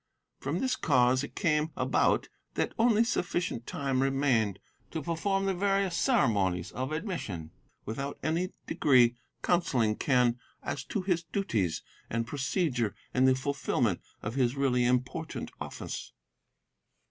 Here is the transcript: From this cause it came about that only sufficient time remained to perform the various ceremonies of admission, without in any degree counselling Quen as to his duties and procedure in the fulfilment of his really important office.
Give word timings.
From 0.39 0.57
this 0.57 0.75
cause 0.75 1.23
it 1.23 1.35
came 1.35 1.69
about 1.77 2.27
that 2.55 2.73
only 2.79 3.03
sufficient 3.03 3.67
time 3.67 4.01
remained 4.01 4.57
to 4.89 5.03
perform 5.03 5.45
the 5.45 5.53
various 5.53 5.95
ceremonies 5.95 6.71
of 6.71 6.91
admission, 6.91 7.51
without 7.85 8.17
in 8.23 8.29
any 8.35 8.53
degree 8.65 9.15
counselling 9.43 9.95
Quen 9.95 10.39
as 10.63 10.83
to 10.85 11.03
his 11.03 11.21
duties 11.25 11.83
and 12.09 12.25
procedure 12.25 12.95
in 13.13 13.25
the 13.25 13.35
fulfilment 13.35 14.01
of 14.23 14.33
his 14.33 14.55
really 14.57 14.85
important 14.85 15.51
office. 15.61 16.13